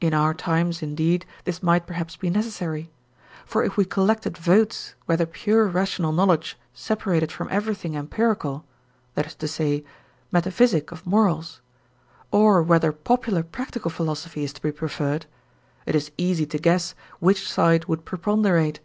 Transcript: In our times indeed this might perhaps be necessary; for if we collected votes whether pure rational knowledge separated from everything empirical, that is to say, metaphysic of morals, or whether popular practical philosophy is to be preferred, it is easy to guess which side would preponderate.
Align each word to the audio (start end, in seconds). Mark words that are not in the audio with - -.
In 0.00 0.14
our 0.14 0.32
times 0.32 0.80
indeed 0.80 1.26
this 1.42 1.60
might 1.60 1.84
perhaps 1.84 2.14
be 2.14 2.30
necessary; 2.30 2.88
for 3.44 3.64
if 3.64 3.76
we 3.76 3.84
collected 3.84 4.38
votes 4.38 4.94
whether 5.06 5.26
pure 5.26 5.66
rational 5.66 6.12
knowledge 6.12 6.56
separated 6.72 7.32
from 7.32 7.48
everything 7.50 7.96
empirical, 7.96 8.64
that 9.16 9.26
is 9.26 9.34
to 9.34 9.48
say, 9.48 9.82
metaphysic 10.30 10.92
of 10.92 11.04
morals, 11.04 11.60
or 12.30 12.62
whether 12.62 12.92
popular 12.92 13.42
practical 13.42 13.90
philosophy 13.90 14.44
is 14.44 14.52
to 14.52 14.62
be 14.62 14.70
preferred, 14.70 15.26
it 15.84 15.96
is 15.96 16.12
easy 16.16 16.46
to 16.46 16.58
guess 16.58 16.94
which 17.18 17.50
side 17.50 17.86
would 17.86 18.04
preponderate. 18.04 18.78